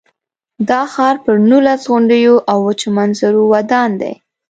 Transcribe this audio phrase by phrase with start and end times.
[0.69, 4.13] دا ښار پر نولس غونډیو او وچو منظرو ودان دی.